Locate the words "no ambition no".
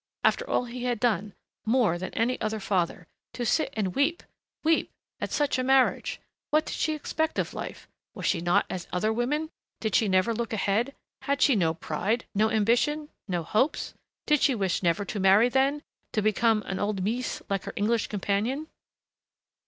12.33-13.43